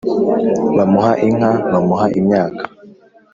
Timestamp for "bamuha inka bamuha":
0.75-2.05